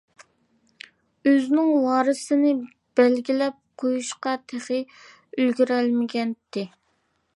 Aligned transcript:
ئۆزىنىڭ 1.31 1.67
ۋارىسىنى 1.83 2.53
بەلگىلەپ 3.01 3.59
قويۇشقا 3.83 4.33
تېخى 4.53 4.81
ئۈلگۈرەلمىگەنىدى. 4.81 6.67